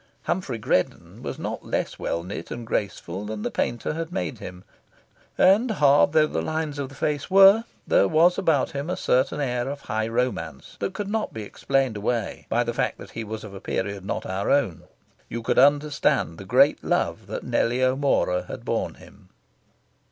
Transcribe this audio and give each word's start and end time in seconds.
Humphrey 0.23 0.57
Greddon 0.57 1.21
was 1.21 1.37
not 1.37 1.63
less 1.63 1.99
well 1.99 2.23
knit 2.23 2.49
and 2.49 2.65
graceful 2.65 3.23
than 3.23 3.43
the 3.43 3.51
painter 3.51 3.93
had 3.93 4.11
made 4.11 4.39
him, 4.39 4.63
and, 5.37 5.69
hard 5.69 6.13
though 6.13 6.25
the 6.25 6.41
lines 6.41 6.79
of 6.79 6.89
the 6.89 6.95
face 6.95 7.29
were, 7.29 7.65
there 7.85 8.07
was 8.07 8.39
about 8.39 8.71
him 8.71 8.89
a 8.89 8.97
certain 8.97 9.39
air 9.39 9.69
of 9.69 9.81
high 9.81 10.07
romance 10.07 10.75
that 10.79 10.95
could 10.95 11.07
not 11.07 11.33
be 11.35 11.43
explained 11.43 11.95
away 11.97 12.47
by 12.49 12.63
the 12.63 12.73
fact 12.73 12.97
that 12.97 13.11
he 13.11 13.23
was 13.23 13.43
of 13.43 13.53
a 13.53 13.61
period 13.61 14.03
not 14.03 14.25
our 14.25 14.49
own. 14.49 14.85
You 15.29 15.43
could 15.43 15.59
understand 15.59 16.39
the 16.39 16.45
great 16.45 16.83
love 16.83 17.27
that 17.27 17.43
Nellie 17.43 17.83
O'Mora 17.83 18.45
had 18.47 18.65
borne 18.65 18.95
him. 18.95 19.29